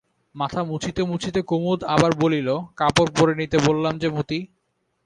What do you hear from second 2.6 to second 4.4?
কাপড় পরে নিতে বললাম যে মতি!